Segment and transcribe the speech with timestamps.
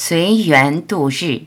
[0.00, 1.42] 随缘度日。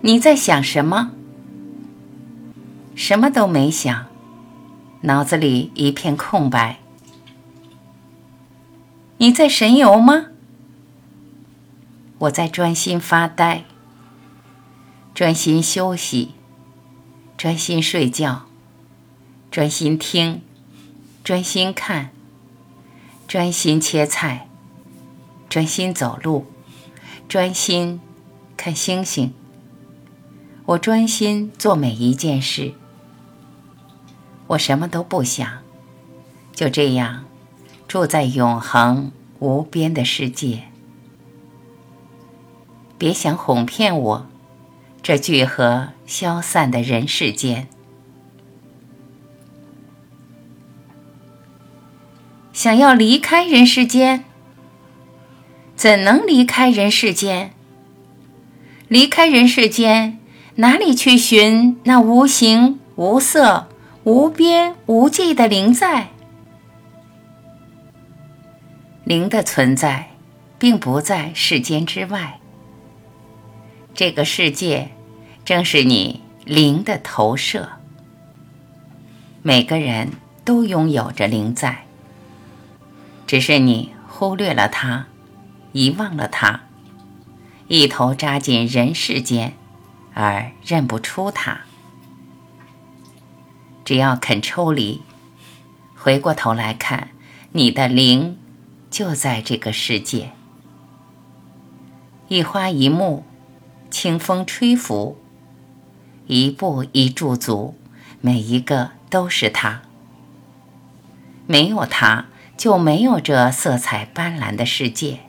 [0.00, 1.10] 你在想什么？
[2.94, 4.06] 什么都没想，
[5.00, 6.78] 脑子里一片空白。
[9.18, 10.26] 你在神游吗？
[12.18, 13.64] 我在专心发呆，
[15.14, 16.32] 专心休息，
[17.38, 18.46] 专心睡觉，
[19.48, 20.42] 专心听，
[21.22, 22.10] 专心看，
[23.28, 24.48] 专心切菜，
[25.48, 26.46] 专心走路，
[27.28, 28.00] 专心
[28.56, 29.32] 看星星。
[30.66, 32.74] 我专心做每一件事，
[34.48, 35.48] 我什么都不想，
[36.52, 37.24] 就这样
[37.86, 40.64] 住在永恒无边的世界。
[42.98, 44.26] 别想哄骗我，
[45.04, 47.68] 这聚合消散的人世间，
[52.54, 54.24] 想要离开人世间，
[55.76, 57.52] 怎能离开人世间？
[58.88, 60.18] 离开人世间。
[60.54, 63.68] 哪里去寻那无形无色、
[64.04, 66.08] 无边无际的灵在？
[69.04, 70.12] 灵的存在，
[70.58, 72.40] 并不在世间之外。
[73.94, 74.90] 这个世界，
[75.44, 77.68] 正是你灵的投射。
[79.42, 80.12] 每个人
[80.44, 81.86] 都拥有着灵在，
[83.26, 85.06] 只是你忽略了它，
[85.72, 86.62] 遗忘了它，
[87.68, 89.54] 一头扎进人世间。
[90.16, 91.62] 而认不出它。
[93.84, 95.02] 只要肯抽离，
[95.96, 97.08] 回过头来看，
[97.50, 98.38] 你的灵
[98.90, 100.30] 就在这个世界。
[102.28, 103.24] 一花一木，
[103.94, 105.16] 清风吹拂，
[106.26, 107.76] 一步一驻足，
[108.20, 109.82] 每一个都是它。
[111.46, 112.26] 没有它，
[112.56, 115.20] 就没有这色彩斑斓的世界。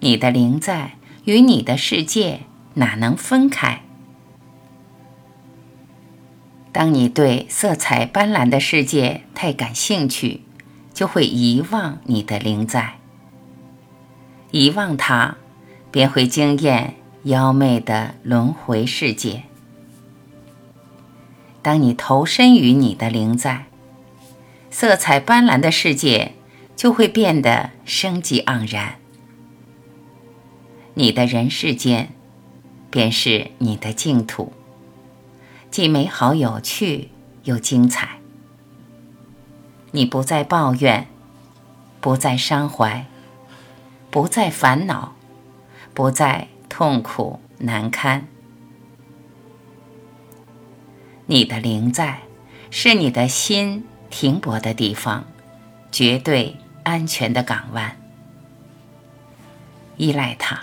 [0.00, 2.40] 你的灵在，与你的世界。
[2.74, 3.82] 哪能分开？
[6.72, 10.42] 当你对色彩斑斓的世界太感兴趣，
[10.92, 12.96] 就会遗忘你的灵在。
[14.50, 15.36] 遗忘它，
[15.90, 19.42] 便会惊艳妖媚的轮回世界。
[21.62, 23.66] 当你投身于你的灵在，
[24.70, 26.34] 色彩斑斓的世界
[26.74, 28.96] 就会变得生机盎然。
[30.94, 32.10] 你的人世间。
[32.92, 34.52] 便是你的净土，
[35.70, 37.10] 既美好有趣
[37.44, 38.18] 又精彩。
[39.92, 41.06] 你不再抱怨，
[42.00, 43.06] 不再伤怀，
[44.10, 45.14] 不再烦恼，
[45.94, 48.26] 不再痛苦难堪。
[51.26, 52.22] 你的灵在，
[52.70, 55.24] 是你的心停泊的地方，
[55.92, 57.96] 绝对安全的港湾。
[59.96, 60.60] 依赖它。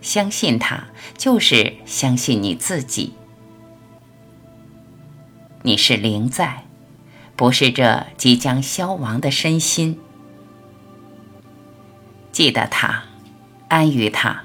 [0.00, 0.84] 相信他，
[1.16, 3.14] 就是相信你自己。
[5.62, 6.64] 你是灵在，
[7.34, 9.98] 不是这即将消亡的身心。
[12.30, 13.07] 记得他，
[13.68, 14.42] 安于他，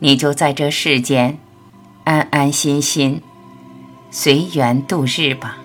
[0.00, 1.38] 你就在这世间
[2.04, 3.22] 安安心心，
[4.10, 5.58] 随缘度日吧。